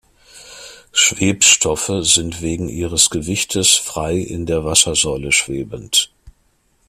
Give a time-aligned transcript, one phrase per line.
[0.93, 6.11] Schwebstoffe sind wegen ihres Gewichtes frei in der Wassersäule schwebend.